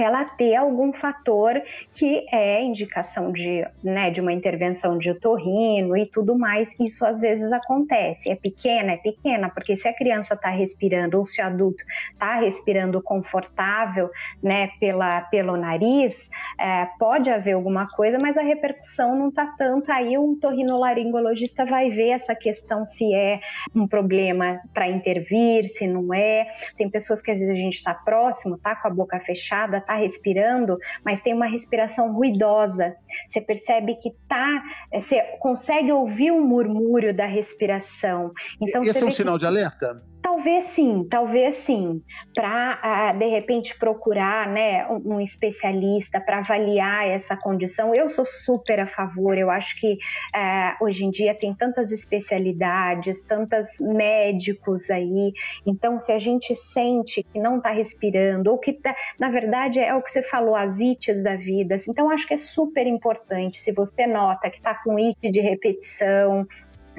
ela 0.00 0.24
ter 0.24 0.56
algum 0.56 0.92
fator 0.92 1.60
que 1.92 2.26
é 2.32 2.62
indicação 2.62 3.32
de, 3.32 3.66
né, 3.82 4.10
de 4.10 4.20
uma 4.20 4.32
intervenção 4.32 4.98
de 4.98 5.10
otorrino 5.10 5.96
e 5.96 6.06
tudo 6.06 6.38
mais. 6.38 6.74
Isso 6.80 7.04
às 7.04 7.20
vezes 7.20 7.52
acontece. 7.52 8.30
É 8.30 8.34
pequena, 8.34 8.92
é 8.92 8.96
pequena, 8.96 9.50
porque 9.50 9.76
se 9.76 9.88
a 9.88 9.92
criança 9.92 10.34
está 10.34 10.50
respirando 10.50 11.18
ou 11.18 11.26
se 11.26 11.40
o 11.40 11.44
adulto 11.44 11.82
está 12.12 12.36
respirando 12.36 13.02
confortável, 13.02 14.10
né, 14.42 14.70
pela, 14.78 15.22
pelo 15.22 15.56
nariz, 15.56 16.30
é, 16.58 16.86
pode 16.98 17.30
haver 17.30 17.52
alguma 17.52 17.88
coisa, 17.88 18.18
mas 18.20 18.36
a 18.36 18.42
repercussão 18.42 19.16
não 19.16 19.28
está 19.28 19.46
tanta. 19.58 19.94
Aí 19.94 20.16
o 20.16 20.32
otorrinolaringologista 20.32 21.64
vai 21.64 21.90
ver 21.90 22.10
essa 22.10 22.34
questão 22.34 22.84
se 22.84 23.14
é 23.14 23.40
um 23.74 23.86
problema 23.86 24.60
para 24.72 24.88
intervir, 24.88 25.64
se 25.64 25.86
não 25.86 26.12
é. 26.14 26.46
Tem 26.76 26.88
pessoas 26.88 27.20
que 27.20 27.30
às 27.30 27.40
vezes 27.40 27.54
a 27.54 27.58
gente 27.58 27.74
está 27.74 27.94
próximo, 27.94 28.58
tá 28.58 28.76
com 28.76 28.88
a 28.88 28.90
boca 28.90 29.20
fechada, 29.20 29.80
está 29.90 29.94
respirando, 29.94 30.78
mas 31.04 31.20
tem 31.20 31.34
uma 31.34 31.46
respiração 31.46 32.12
ruidosa. 32.12 32.94
Você 33.28 33.40
percebe 33.40 33.96
que 33.96 34.14
tá, 34.28 34.62
você 34.92 35.20
consegue 35.40 35.90
ouvir 35.90 36.30
o 36.30 36.40
murmúrio 36.40 37.12
da 37.12 37.26
respiração. 37.26 38.32
Então, 38.60 38.82
Esse 38.84 39.02
é 39.02 39.06
um 39.06 39.10
sinal 39.10 39.34
que... 39.34 39.40
de 39.40 39.46
alerta? 39.46 40.02
Talvez 40.22 40.64
sim, 40.64 41.06
talvez 41.08 41.54
sim, 41.54 42.02
para 42.34 42.78
ah, 42.82 43.12
de 43.12 43.26
repente 43.26 43.76
procurar 43.78 44.48
né, 44.48 44.86
um, 44.86 45.14
um 45.14 45.20
especialista 45.20 46.20
para 46.20 46.38
avaliar 46.38 47.08
essa 47.08 47.36
condição. 47.36 47.94
Eu 47.94 48.08
sou 48.10 48.26
super 48.26 48.80
a 48.80 48.86
favor, 48.86 49.38
eu 49.38 49.50
acho 49.50 49.80
que 49.80 49.94
uh, 49.94 50.84
hoje 50.84 51.06
em 51.06 51.10
dia 51.10 51.34
tem 51.34 51.54
tantas 51.54 51.90
especialidades, 51.90 53.22
tantos 53.22 53.78
médicos 53.80 54.90
aí, 54.90 55.32
então 55.64 55.98
se 55.98 56.12
a 56.12 56.18
gente 56.18 56.54
sente 56.54 57.22
que 57.22 57.40
não 57.40 57.56
está 57.56 57.70
respirando, 57.70 58.50
ou 58.50 58.58
que 58.58 58.74
tá, 58.74 58.94
na 59.18 59.30
verdade 59.30 59.79
é 59.80 59.94
o 59.94 60.02
que 60.02 60.10
você 60.10 60.22
falou, 60.22 60.54
as 60.54 60.78
ites 60.80 61.22
da 61.22 61.36
vida, 61.36 61.76
então 61.88 62.10
acho 62.10 62.26
que 62.26 62.34
é 62.34 62.36
super 62.36 62.86
importante, 62.86 63.58
se 63.58 63.72
você 63.72 64.06
nota 64.06 64.50
que 64.50 64.58
está 64.58 64.74
com 64.74 64.96
it 64.96 65.30
de 65.30 65.40
repetição, 65.40 66.46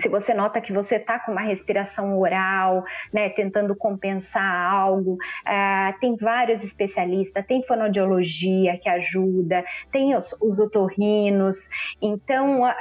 se 0.02 0.10
você 0.10 0.34
nota 0.34 0.60
que 0.60 0.74
você 0.74 0.96
está 0.96 1.20
com 1.20 1.32
uma 1.32 1.42
respiração 1.42 2.18
oral, 2.20 2.84
né, 3.14 3.30
tentando 3.30 3.76
compensar 3.76 4.44
algo, 4.44 5.14
uh, 5.14 6.00
tem 6.00 6.16
vários 6.16 6.64
especialistas, 6.64 7.46
tem 7.46 7.64
fonoaudiologia 7.64 8.78
que 8.80 8.90
ajuda, 8.90 9.64
tem 9.92 10.16
os, 10.16 10.36
os 10.42 10.60
otorrinos, 10.60 11.70
então 12.02 12.62
uh, 12.64 12.74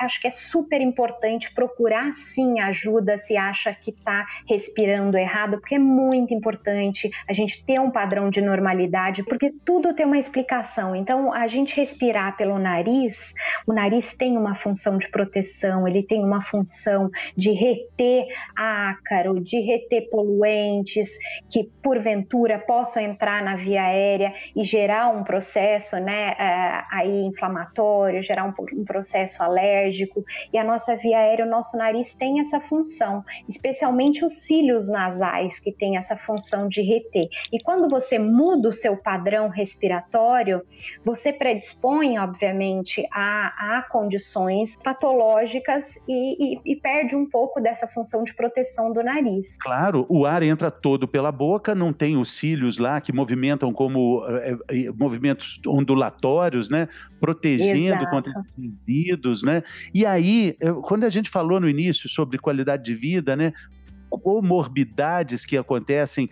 acho 0.00 0.20
que 0.20 0.26
é 0.26 0.30
super 0.30 0.80
importante 0.82 1.52
procurar 1.54 2.12
sim 2.12 2.60
ajuda 2.60 3.16
se 3.16 3.36
acha 3.36 3.72
que 3.72 3.90
está 3.90 4.26
respirando 4.46 5.16
errado, 5.16 5.58
porque 5.58 5.76
é 5.76 5.78
muito 5.78 6.34
importante 6.34 7.10
a 7.26 7.32
gente 7.32 7.64
ter 7.64 7.80
um 7.80 7.90
padrão 7.90 8.28
de 8.28 8.42
normalidade, 8.42 9.22
porque 9.22 9.50
tudo 9.64 9.94
tem 9.94 10.04
uma 10.04 10.18
explicação. 10.18 10.94
Então, 10.94 11.32
a 11.32 11.46
gente 11.46 11.74
respirar 11.74 12.36
pelo 12.36 12.58
nariz, 12.58 13.32
o 13.66 13.72
nariz 13.72 14.12
tem 14.12 14.36
uma 14.36 14.54
função 14.54 14.98
de 14.98 15.08
proteção, 15.08 15.88
ele 15.88 16.02
tem 16.02 16.22
uma 16.22 16.42
função 16.42 16.65
função 16.66 17.10
de 17.36 17.52
reter 17.52 18.26
ácaro, 18.56 19.40
de 19.40 19.60
reter 19.60 20.10
poluentes 20.10 21.16
que 21.48 21.70
porventura 21.82 22.58
possam 22.58 23.02
entrar 23.02 23.42
na 23.42 23.54
via 23.54 23.84
aérea 23.84 24.34
e 24.54 24.64
gerar 24.64 25.08
um 25.08 25.22
processo, 25.22 25.96
né, 25.96 26.34
eh, 26.38 26.84
aí 26.90 27.24
inflamatório, 27.24 28.22
gerar 28.22 28.44
um, 28.44 28.80
um 28.80 28.84
processo 28.84 29.42
alérgico. 29.42 30.24
E 30.52 30.58
a 30.58 30.64
nossa 30.64 30.96
via 30.96 31.18
aérea, 31.18 31.44
o 31.44 31.48
nosso 31.48 31.76
nariz 31.76 32.14
tem 32.14 32.40
essa 32.40 32.60
função, 32.60 33.24
especialmente 33.48 34.24
os 34.24 34.40
cílios 34.40 34.88
nasais 34.88 35.60
que 35.60 35.72
tem 35.72 35.96
essa 35.96 36.16
função 36.16 36.68
de 36.68 36.82
reter. 36.82 37.28
E 37.52 37.62
quando 37.62 37.88
você 37.88 38.18
muda 38.18 38.68
o 38.68 38.72
seu 38.72 38.96
padrão 38.96 39.48
respiratório, 39.48 40.62
você 41.04 41.32
predispõe, 41.32 42.18
obviamente, 42.18 43.06
a, 43.12 43.78
a 43.78 43.82
condições 43.82 44.76
patológicas 44.82 45.96
e, 46.08 46.36
e, 46.38 46.45
e 46.64 46.76
perde 46.76 47.14
um 47.14 47.28
pouco 47.28 47.60
dessa 47.60 47.86
função 47.86 48.24
de 48.24 48.34
proteção 48.34 48.92
do 48.92 49.02
nariz. 49.02 49.56
Claro, 49.58 50.06
o 50.08 50.26
ar 50.26 50.42
entra 50.42 50.70
todo 50.70 51.06
pela 51.06 51.32
boca, 51.32 51.74
não 51.74 51.92
tem 51.92 52.16
os 52.16 52.34
cílios 52.34 52.78
lá 52.78 53.00
que 53.00 53.12
movimentam 53.12 53.72
como 53.72 54.24
é, 54.28 54.56
é, 54.68 54.92
movimentos 54.92 55.60
ondulatórios, 55.66 56.68
né? 56.68 56.88
Protegendo 57.20 57.96
Exato. 57.96 58.10
contra 58.10 58.32
resíduos, 58.86 59.42
né? 59.42 59.62
E 59.92 60.04
aí, 60.06 60.56
quando 60.82 61.04
a 61.04 61.10
gente 61.10 61.30
falou 61.30 61.60
no 61.60 61.68
início 61.68 62.08
sobre 62.08 62.38
qualidade 62.38 62.84
de 62.84 62.94
vida, 62.94 63.36
né? 63.36 63.52
Comorbidades 64.08 65.44
que 65.44 65.56
acontecem 65.56 66.30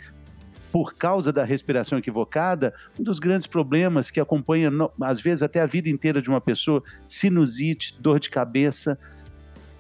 por 0.75 0.95
causa 0.95 1.33
da 1.33 1.45
respiração 1.45 1.97
equivocada, 1.97 2.75
um 2.99 3.05
dos 3.05 3.21
grandes 3.21 3.47
problemas 3.47 4.11
que 4.11 4.19
acompanha, 4.19 4.73
às 5.03 5.21
vezes, 5.21 5.41
até 5.41 5.61
a 5.61 5.67
vida 5.67 5.89
inteira 5.89 6.21
de 6.21 6.29
uma 6.29 6.41
pessoa, 6.41 6.83
sinusite, 7.05 7.97
dor 8.03 8.19
de 8.19 8.29
cabeça, 8.29 8.99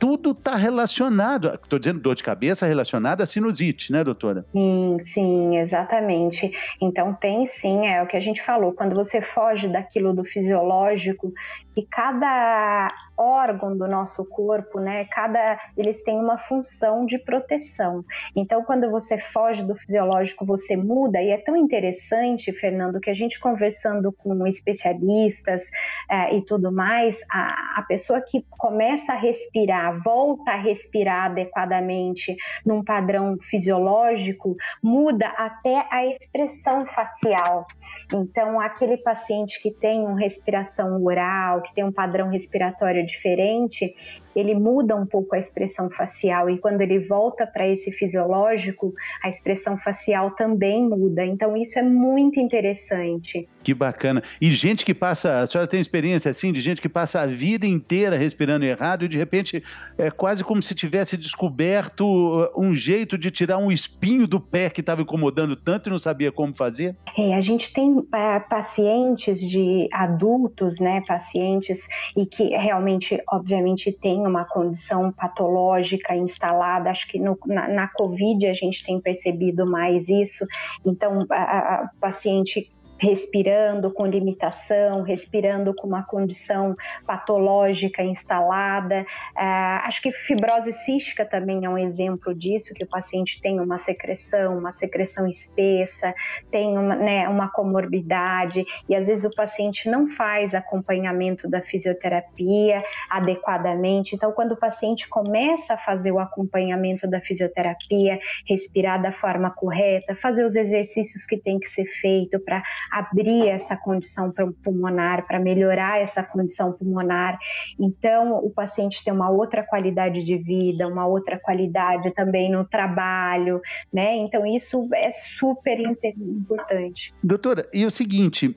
tudo 0.04 0.32
está 0.32 0.54
relacionado. 0.54 1.48
Estou 1.54 1.78
dizendo 1.78 1.98
dor 1.98 2.14
de 2.14 2.22
cabeça 2.22 2.66
relacionada 2.66 3.22
à 3.22 3.26
sinusite, 3.26 3.90
né, 3.90 4.04
doutora? 4.04 4.44
Sim, 4.52 4.98
sim, 5.00 5.56
exatamente. 5.56 6.52
Então 6.78 7.14
tem 7.14 7.46
sim, 7.46 7.86
é 7.86 8.02
o 8.02 8.06
que 8.06 8.14
a 8.14 8.20
gente 8.20 8.42
falou, 8.42 8.74
quando 8.74 8.94
você 8.94 9.22
foge 9.22 9.66
daquilo 9.66 10.12
do 10.12 10.22
fisiológico 10.22 11.32
e 11.74 11.82
cada 11.82 12.88
órgão 13.16 13.76
do 13.76 13.88
nosso 13.88 14.26
corpo, 14.26 14.78
né, 14.78 15.06
cada 15.06 15.58
eles 15.74 16.02
têm 16.02 16.18
uma 16.18 16.36
função 16.36 17.06
de 17.06 17.18
proteção. 17.18 18.04
Então 18.36 18.62
quando 18.62 18.90
você 18.90 19.16
foge 19.16 19.64
do 19.64 19.74
fisiológico, 19.74 20.44
você 20.44 20.76
muda 20.76 21.22
e 21.22 21.30
é 21.30 21.38
tão 21.38 21.56
interessante, 21.56 22.52
Fernando, 22.52 23.00
que 23.00 23.08
a 23.08 23.14
gente 23.14 23.40
conversando 23.40 24.12
com 24.12 24.46
especialistas 24.46 25.70
é, 26.10 26.36
e 26.36 26.44
tudo 26.44 26.70
mais, 26.70 27.22
a, 27.30 27.78
a 27.78 27.82
pessoa 27.88 28.20
que 28.20 28.44
começa 28.50 29.14
a 29.14 29.16
respirar, 29.16 29.93
volta 29.98 30.52
a 30.52 30.56
respirar 30.56 31.26
adequadamente 31.26 32.36
num 32.64 32.82
padrão 32.82 33.36
fisiológico, 33.40 34.56
muda 34.82 35.28
até 35.28 35.86
a 35.90 36.06
expressão 36.06 36.86
facial. 36.86 37.66
Então 38.12 38.60
aquele 38.60 38.96
paciente 38.96 39.60
que 39.62 39.70
tem 39.70 40.00
uma 40.00 40.18
respiração 40.18 41.02
oral 41.02 41.62
que 41.62 41.74
tem 41.74 41.84
um 41.84 41.92
padrão 41.92 42.28
respiratório 42.28 43.04
diferente, 43.04 43.94
ele 44.34 44.54
muda 44.54 44.96
um 44.96 45.06
pouco 45.06 45.34
a 45.34 45.38
expressão 45.38 45.90
facial 45.90 46.50
e 46.50 46.58
quando 46.58 46.80
ele 46.80 46.98
volta 46.98 47.46
para 47.46 47.66
esse 47.66 47.92
fisiológico, 47.92 48.92
a 49.22 49.28
expressão 49.28 49.78
facial 49.78 50.32
também 50.32 50.88
muda. 50.88 51.24
Então 51.24 51.56
isso 51.56 51.78
é 51.78 51.82
muito 51.82 52.40
interessante. 52.40 53.48
Que 53.64 53.72
bacana. 53.72 54.22
E 54.38 54.52
gente 54.52 54.84
que 54.84 54.92
passa, 54.92 55.40
a 55.40 55.46
senhora 55.46 55.66
tem 55.66 55.80
experiência 55.80 56.30
assim 56.30 56.52
de 56.52 56.60
gente 56.60 56.82
que 56.82 56.88
passa 56.88 57.22
a 57.22 57.26
vida 57.26 57.66
inteira 57.66 58.14
respirando 58.14 58.66
errado 58.66 59.06
e 59.06 59.08
de 59.08 59.16
repente 59.16 59.62
é 59.96 60.10
quase 60.10 60.44
como 60.44 60.62
se 60.62 60.74
tivesse 60.74 61.16
descoberto 61.16 62.04
uh, 62.04 62.50
um 62.54 62.74
jeito 62.74 63.16
de 63.16 63.30
tirar 63.30 63.56
um 63.56 63.72
espinho 63.72 64.26
do 64.26 64.38
pé 64.38 64.68
que 64.68 64.80
estava 64.80 65.00
incomodando 65.00 65.56
tanto 65.56 65.88
e 65.88 65.90
não 65.90 65.98
sabia 65.98 66.30
como 66.30 66.52
fazer? 66.52 66.94
É, 67.16 67.34
a 67.34 67.40
gente 67.40 67.72
tem 67.72 68.06
é, 68.14 68.38
pacientes 68.40 69.40
de 69.40 69.88
adultos, 69.90 70.78
né, 70.78 71.02
pacientes 71.06 71.88
e 72.14 72.26
que 72.26 72.48
realmente, 72.48 73.18
obviamente, 73.30 73.90
tem 73.92 74.26
uma 74.26 74.44
condição 74.44 75.10
patológica 75.10 76.14
instalada. 76.14 76.90
Acho 76.90 77.08
que 77.08 77.18
no, 77.18 77.38
na, 77.46 77.66
na 77.66 77.88
Covid 77.88 78.46
a 78.46 78.52
gente 78.52 78.84
tem 78.84 79.00
percebido 79.00 79.64
mais 79.64 80.10
isso. 80.10 80.44
Então, 80.84 81.26
a, 81.30 81.36
a 81.36 81.90
paciente 81.98 82.70
respirando 82.98 83.92
com 83.92 84.06
limitação, 84.06 85.02
respirando 85.02 85.74
com 85.74 85.86
uma 85.86 86.02
condição 86.02 86.76
patológica 87.06 88.02
instalada. 88.02 89.04
Uh, 89.36 89.84
acho 89.84 90.00
que 90.00 90.12
fibrose 90.12 90.72
cística 90.72 91.24
também 91.24 91.64
é 91.64 91.68
um 91.68 91.78
exemplo 91.78 92.34
disso, 92.34 92.74
que 92.74 92.84
o 92.84 92.88
paciente 92.88 93.40
tem 93.40 93.60
uma 93.60 93.78
secreção, 93.78 94.58
uma 94.58 94.72
secreção 94.72 95.26
espessa, 95.26 96.14
tem 96.50 96.76
uma, 96.78 96.94
né, 96.94 97.28
uma 97.28 97.48
comorbidade 97.48 98.64
e 98.88 98.94
às 98.94 99.06
vezes 99.06 99.24
o 99.24 99.34
paciente 99.34 99.88
não 99.88 100.08
faz 100.08 100.54
acompanhamento 100.54 101.48
da 101.48 101.60
fisioterapia 101.60 102.82
adequadamente. 103.10 104.14
Então, 104.14 104.32
quando 104.32 104.52
o 104.52 104.56
paciente 104.56 105.08
começa 105.08 105.74
a 105.74 105.78
fazer 105.78 106.12
o 106.12 106.18
acompanhamento 106.18 107.08
da 107.08 107.20
fisioterapia, 107.20 108.18
respirar 108.46 109.00
da 109.00 109.12
forma 109.12 109.50
correta, 109.50 110.14
fazer 110.14 110.44
os 110.44 110.54
exercícios 110.54 111.26
que 111.26 111.36
tem 111.36 111.58
que 111.58 111.68
ser 111.68 111.86
feito 111.86 112.38
para 112.40 112.62
abrir 112.90 113.48
essa 113.48 113.76
condição 113.76 114.32
pulmonar, 114.62 115.26
para 115.26 115.38
melhorar 115.38 116.00
essa 116.00 116.22
condição 116.22 116.72
pulmonar. 116.72 117.38
Então, 117.78 118.38
o 118.38 118.50
paciente 118.50 119.02
tem 119.04 119.12
uma 119.12 119.30
outra 119.30 119.62
qualidade 119.62 120.22
de 120.22 120.36
vida, 120.36 120.86
uma 120.88 121.06
outra 121.06 121.38
qualidade 121.38 122.10
também 122.12 122.50
no 122.50 122.64
trabalho, 122.64 123.60
né? 123.92 124.16
Então, 124.16 124.46
isso 124.46 124.88
é 124.94 125.10
super 125.10 125.78
importante. 125.80 127.14
Doutora, 127.22 127.68
e 127.72 127.84
o 127.84 127.90
seguinte, 127.90 128.56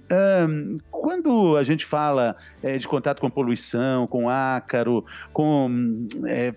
um, 0.50 0.78
quando 0.92 1.56
a 1.58 1.64
gente 1.64 1.86
fala 1.86 2.36
é, 2.62 2.78
de 2.78 2.88
contato 2.88 3.22
com 3.22 3.30
poluição, 3.30 4.08
com 4.08 4.30
ácaro, 4.30 5.06
com 5.32 6.08
é, 6.28 6.54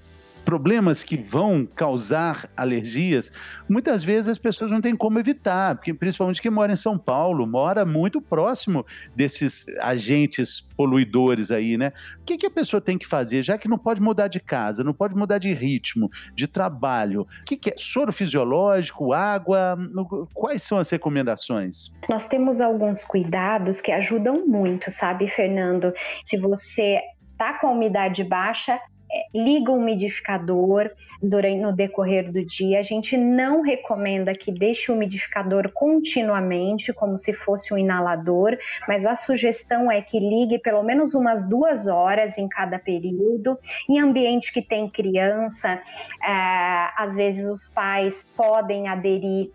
problemas 0.51 1.05
que 1.05 1.17
vão 1.17 1.65
causar 1.65 2.51
alergias, 2.57 3.31
muitas 3.69 4.03
vezes 4.03 4.27
as 4.27 4.37
pessoas 4.37 4.73
não 4.73 4.81
têm 4.81 4.97
como 4.97 5.17
evitar, 5.17 5.77
porque 5.77 5.95
principalmente 5.95 6.43
quem 6.43 6.51
mora 6.51 6.73
em 6.73 6.77
São 6.77 6.99
Paulo 6.99 7.47
mora 7.47 7.85
muito 7.85 8.21
próximo 8.21 8.85
desses 9.15 9.67
agentes 9.79 10.61
poluidores 10.77 11.53
aí, 11.53 11.79
né? 11.79 11.93
O 12.21 12.25
que, 12.25 12.37
que 12.37 12.47
a 12.47 12.51
pessoa 12.51 12.81
tem 12.81 12.99
que 12.99 13.07
fazer, 13.07 13.45
já 13.45 13.57
que 13.57 13.69
não 13.69 13.79
pode 13.79 14.03
mudar 14.03 14.27
de 14.27 14.41
casa, 14.41 14.83
não 14.83 14.93
pode 14.93 15.15
mudar 15.15 15.39
de 15.39 15.53
ritmo, 15.53 16.11
de 16.35 16.49
trabalho? 16.49 17.21
O 17.43 17.45
que, 17.45 17.57
que 17.57 17.71
é? 17.71 17.75
Soro 17.77 18.13
fisiológico, 18.13 19.13
água? 19.13 19.79
Quais 20.35 20.65
são 20.65 20.79
as 20.79 20.91
recomendações? 20.91 21.93
Nós 22.09 22.27
temos 22.27 22.61
alguns 22.61 23.05
cuidados 23.05 23.81
que 23.81 23.93
ajudam 23.93 24.45
muito, 24.49 24.91
sabe, 24.91 25.29
Fernando? 25.29 25.93
Se 26.25 26.37
você 26.37 26.99
tá 27.39 27.53
com 27.53 27.69
a 27.69 27.71
umidade 27.71 28.25
baixa, 28.25 28.81
liga 29.35 29.71
o 29.73 29.77
umidificador 29.77 30.91
durante, 31.23 31.61
no 31.61 31.73
decorrer 31.73 32.31
do 32.31 32.45
dia. 32.45 32.79
A 32.81 32.83
gente 32.83 33.17
não 33.17 33.63
recomenda 33.63 34.33
que 34.33 34.53
deixe 34.53 34.91
o 34.91 34.95
umidificador 34.95 35.71
continuamente, 35.73 36.93
como 36.93 37.17
se 37.17 37.33
fosse 37.33 37.73
um 37.73 37.79
inalador, 37.79 38.57
mas 38.87 39.07
a 39.07 39.15
sugestão 39.15 39.91
é 39.91 40.01
que 40.01 40.19
ligue 40.19 40.59
pelo 40.59 40.83
menos 40.83 41.15
umas 41.15 41.49
duas 41.49 41.87
horas 41.87 42.39
em 42.39 42.49
cada 42.49 42.79
período. 42.79 43.59
Em 43.89 43.99
ambiente 43.99 44.53
que 44.53 44.63
tem 44.63 44.89
criança, 44.89 45.81
é, 46.23 46.91
às 46.97 47.17
vezes 47.17 47.49
os 47.49 47.69
pais 47.69 48.25
podem 48.37 48.89
aderir 48.89 49.51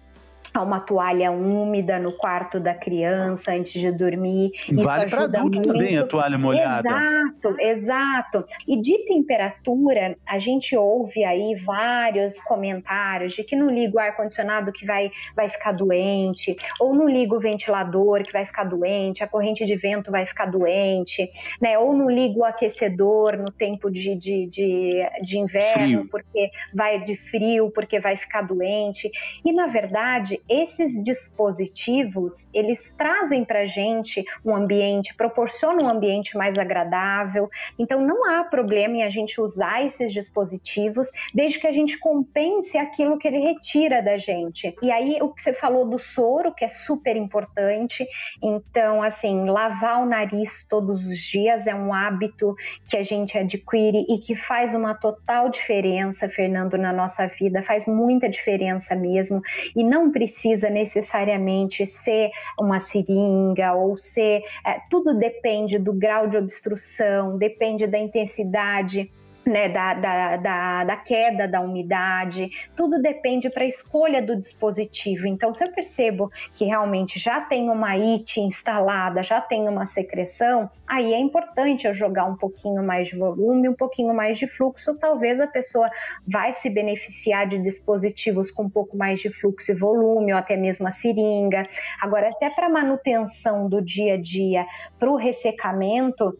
uma 0.61 0.79
toalha 0.79 1.31
úmida 1.31 1.99
no 1.99 2.11
quarto 2.11 2.59
da 2.59 2.73
criança 2.73 3.51
antes 3.51 3.79
de 3.79 3.91
dormir. 3.91 4.51
Vale 4.71 5.09
para 5.09 5.23
adulto 5.23 5.57
muito. 5.57 5.67
também 5.67 5.97
a 5.97 6.05
toalha 6.05 6.37
molhada. 6.37 6.87
Exato, 6.87 7.55
exato. 7.59 8.45
E 8.67 8.79
de 8.79 8.97
temperatura, 9.05 10.17
a 10.25 10.39
gente 10.39 10.75
ouve 10.75 11.23
aí 11.23 11.55
vários 11.55 12.41
comentários 12.43 13.33
de 13.33 13.43
que 13.43 13.55
não 13.55 13.69
liga 13.69 13.97
o 13.97 13.99
ar-condicionado 13.99 14.71
que 14.71 14.85
vai, 14.85 15.11
vai 15.35 15.49
ficar 15.49 15.71
doente, 15.71 16.55
ou 16.79 16.93
não 16.93 17.07
liga 17.07 17.35
o 17.35 17.39
ventilador 17.39 18.23
que 18.23 18.33
vai 18.33 18.45
ficar 18.45 18.63
doente, 18.63 19.23
a 19.23 19.27
corrente 19.27 19.65
de 19.65 19.75
vento 19.75 20.11
vai 20.11 20.25
ficar 20.25 20.45
doente, 20.45 21.29
né? 21.61 21.77
Ou 21.77 21.93
não 21.93 22.09
liga 22.09 22.39
o 22.39 22.43
aquecedor 22.43 23.37
no 23.37 23.51
tempo 23.51 23.89
de, 23.89 24.15
de, 24.15 24.47
de, 24.47 25.09
de 25.21 25.37
inverno, 25.37 25.99
frio. 25.99 26.07
porque 26.09 26.51
vai 26.73 27.01
de 27.01 27.15
frio, 27.15 27.71
porque 27.71 27.99
vai 27.99 28.15
ficar 28.15 28.41
doente. 28.41 29.09
E 29.43 29.51
na 29.51 29.67
verdade, 29.67 30.41
esses 30.47 31.01
dispositivos, 31.03 32.47
eles 32.53 32.93
trazem 32.97 33.43
para 33.43 33.61
a 33.61 33.65
gente 33.65 34.23
um 34.43 34.55
ambiente, 34.55 35.15
proporcionam 35.15 35.87
um 35.87 35.89
ambiente 35.89 36.37
mais 36.37 36.57
agradável. 36.57 37.49
Então, 37.77 38.01
não 38.01 38.29
há 38.29 38.43
problema 38.43 38.97
em 38.97 39.03
a 39.03 39.09
gente 39.09 39.41
usar 39.41 39.83
esses 39.85 40.13
dispositivos, 40.13 41.09
desde 41.33 41.59
que 41.59 41.67
a 41.67 41.71
gente 41.71 41.97
compense 41.97 42.77
aquilo 42.77 43.17
que 43.17 43.27
ele 43.27 43.39
retira 43.39 44.01
da 44.01 44.17
gente. 44.17 44.75
E 44.81 44.91
aí, 44.91 45.17
o 45.21 45.29
que 45.29 45.41
você 45.41 45.53
falou 45.53 45.85
do 45.85 45.97
soro, 45.97 46.53
que 46.53 46.63
é 46.63 46.67
super 46.67 47.15
importante. 47.15 48.07
Então, 48.41 49.01
assim, 49.01 49.45
lavar 49.49 50.03
o 50.03 50.05
nariz 50.05 50.65
todos 50.69 51.05
os 51.05 51.17
dias 51.17 51.67
é 51.67 51.73
um 51.73 51.93
hábito 51.93 52.55
que 52.87 52.97
a 52.97 53.03
gente 53.03 53.37
adquire 53.37 54.05
e 54.07 54.19
que 54.19 54.35
faz 54.35 54.73
uma 54.73 54.93
total 54.93 55.49
diferença, 55.49 56.29
Fernando, 56.29 56.77
na 56.77 56.93
nossa 56.93 57.27
vida, 57.27 57.63
faz 57.63 57.85
muita 57.85 58.29
diferença 58.29 58.95
mesmo. 58.95 59.41
E 59.75 59.83
não 59.83 60.11
precisa 60.11 60.34
precisa 60.35 60.69
necessariamente 60.69 61.87
ser 61.87 62.29
uma 62.59 62.77
seringa 62.77 63.73
ou 63.73 63.97
ser. 63.97 64.43
É, 64.65 64.79
tudo 64.89 65.17
depende 65.17 65.79
do 65.79 65.93
grau 65.93 66.27
de 66.27 66.37
obstrução, 66.37 67.37
depende 67.37 67.87
da 67.87 67.97
intensidade 67.97 69.09
né, 69.45 69.69
da, 69.69 69.93
da, 69.93 70.37
da, 70.37 70.83
da, 70.83 70.95
queda 70.97 71.47
da 71.47 71.61
umidade, 71.61 72.49
tudo 72.75 73.01
depende 73.01 73.49
para 73.49 73.63
a 73.63 73.67
escolha 73.67 74.21
do 74.21 74.35
dispositivo. 74.35 75.27
Então, 75.27 75.53
se 75.53 75.63
eu 75.63 75.71
percebo 75.71 76.31
que 76.55 76.65
realmente 76.65 77.19
já 77.19 77.41
tem 77.41 77.69
uma 77.69 77.95
IT 77.95 78.41
instalada, 78.41 79.21
já 79.21 79.39
tem 79.39 79.69
uma 79.69 79.85
secreção, 79.85 80.69
aí 80.87 81.13
é 81.13 81.19
importante 81.19 81.85
eu 81.85 81.93
jogar 81.93 82.25
um 82.25 82.35
pouquinho 82.35 82.83
mais 82.83 83.09
de 83.09 83.17
volume, 83.17 83.69
um 83.69 83.75
pouquinho 83.75 84.13
mais 84.13 84.37
de 84.39 84.47
fluxo. 84.47 84.97
Talvez 84.97 85.39
a 85.39 85.47
pessoa 85.47 85.89
vai 86.27 86.51
se 86.53 86.69
beneficiar 86.69 87.47
de 87.47 87.59
dispositivos 87.59 88.49
com 88.49 88.63
um 88.63 88.69
pouco 88.69 88.97
mais 88.97 89.19
de 89.19 89.29
fluxo 89.29 89.71
e 89.71 89.75
volume, 89.75 90.33
ou 90.33 90.39
até 90.39 90.57
mesmo 90.57 90.87
a 90.87 90.91
seringa. 90.91 91.63
Agora, 92.01 92.31
se 92.31 92.43
é 92.43 92.49
para 92.49 92.69
manutenção 92.69 93.69
do 93.69 93.81
dia 93.81 94.15
a 94.15 94.21
dia, 94.21 94.65
para 94.97 95.09
o 95.09 95.15
ressecamento, 95.15 96.35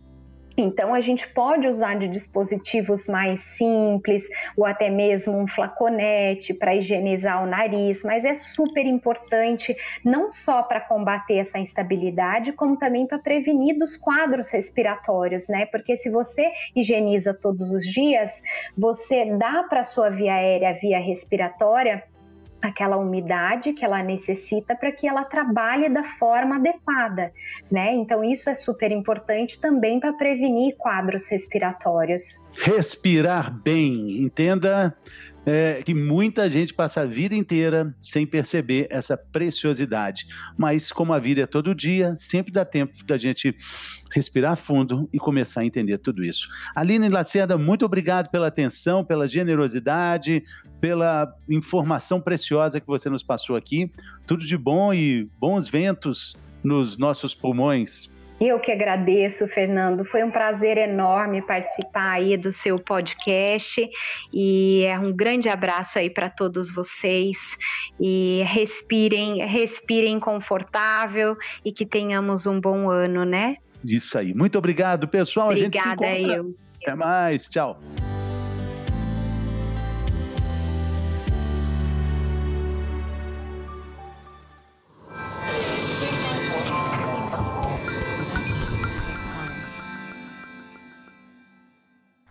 então, 0.58 0.94
a 0.94 1.02
gente 1.02 1.28
pode 1.28 1.68
usar 1.68 1.96
de 1.96 2.08
dispositivos 2.08 3.08
mais 3.08 3.41
simples, 3.41 4.28
ou 4.56 4.65
até 4.65 4.89
mesmo 4.89 5.38
um 5.38 5.48
flaconete 5.48 6.54
para 6.54 6.76
higienizar 6.76 7.44
o 7.44 7.48
nariz, 7.48 8.04
mas 8.04 8.24
é 8.24 8.36
super 8.36 8.86
importante 8.86 9.76
não 10.04 10.32
só 10.32 10.63
para 10.63 10.80
combater 10.80 11.38
essa 11.38 11.60
instabilidade, 11.60 12.54
como 12.54 12.78
também 12.78 13.06
para 13.06 13.20
prevenir 13.20 13.78
dos 13.78 13.98
quadros 13.98 14.50
respiratórios, 14.50 15.48
né? 15.48 15.65
Porque 15.65 15.98
se 15.98 16.10
você 16.10 16.52
higieniza 16.76 17.34
todos 17.34 17.72
os 17.72 17.86
dias, 17.86 18.41
você 18.78 19.26
dá 19.38 19.63
para 19.63 19.82
a 19.82 19.84
sua 19.84 20.10
via 20.10 20.36
aérea, 20.36 20.74
via 20.74 21.00
respiratória, 21.00 22.04
aquela 22.67 22.97
umidade 22.97 23.73
que 23.73 23.84
ela 23.84 24.01
necessita 24.04 24.75
para 24.75 24.91
que 24.91 25.08
ela 25.08 25.23
trabalhe 25.23 25.89
da 25.89 26.04
forma 26.04 26.56
adequada, 26.56 27.32
né? 27.71 27.93
Então 27.93 28.23
isso 28.23 28.49
é 28.49 28.56
super 28.56 28.91
importante 28.91 29.60
também 29.60 29.99
para 29.99 30.13
prevenir 30.13 30.75
quadros 30.78 31.28
respiratórios. 31.28 32.41
Respirar 32.58 33.51
bem, 33.51 34.21
entenda 34.21 34.95
é, 35.46 35.82
que 35.84 35.94
muita 35.94 36.50
gente 36.50 36.74
passa 36.74 37.02
a 37.02 37.06
vida 37.06 37.36
inteira 37.36 37.96
sem 38.02 38.26
perceber 38.26 38.88
essa 38.90 39.16
preciosidade. 39.16 40.28
Mas, 40.58 40.92
como 40.92 41.14
a 41.14 41.20
vida 41.20 41.42
é 41.42 41.46
todo 41.46 41.76
dia, 41.76 42.16
sempre 42.18 42.52
dá 42.52 42.66
tempo 42.66 43.04
da 43.06 43.18
gente 43.18 43.56
respirar 44.12 44.56
fundo 44.56 45.08
e 45.14 45.20
começar 45.20 45.62
a 45.62 45.66
entender 45.66 45.98
tudo 46.00 46.24
isso. 46.24 46.48
Aline 46.74 47.10
Lacerda, 47.10 47.58
muito 47.58 47.86
obrigado 47.86 48.30
pela 48.30 48.48
atenção, 48.48 49.04
pela 49.04 49.28
generosidade, 49.28 50.44
pela 50.82 51.34
informação 51.50 52.20
preciosa 52.20 52.80
que 52.80 52.88
você 52.88 53.10
nos 53.10 53.24
passou 53.24 53.56
aqui. 53.56 53.92
Tudo 54.26 54.46
de 54.46 54.58
bom 54.58 54.94
e 54.94 55.30
bons 55.40 55.68
ventos 55.68 56.36
nos 56.64 56.98
nossos 56.98 57.36
pulmões. 57.36 58.10
Eu 58.39 58.60
que 58.60 58.71
agradeço, 58.71 59.48
Fernando. 59.48 60.04
Foi 60.04 60.24
um 60.24 60.30
prazer 60.30 60.78
enorme 60.78 61.41
participar 61.41 62.12
aí 62.12 62.36
do 62.36 62.52
seu 62.52 62.78
podcast 62.78 63.89
e 64.34 64.84
é 64.84 65.00
um 65.00 65.12
grande 65.13 65.48
abraço 65.48 65.98
aí 65.98 66.10
para 66.10 66.30
todos 66.30 66.69
vocês 66.69 67.58
e 68.00 68.43
respirem, 68.45 69.45
respirem 69.45 70.19
confortável 70.19 71.38
e 71.63 71.71
que 71.71 71.86
tenhamos 71.86 72.45
um 72.45 72.60
bom 72.60 72.89
ano, 72.89 73.24
né? 73.24 73.56
Isso 73.84 74.17
aí. 74.17 74.34
Muito 74.34 74.58
obrigado, 74.58 75.08
pessoal. 75.08 75.50
Obrigada, 75.52 76.06
A 76.06 76.08
gente 76.08 76.17
se 76.17 76.21
encontra... 76.21 76.38
eu. 76.38 76.56
Até 76.82 76.95
mais. 76.95 77.48
Tchau. 77.48 77.80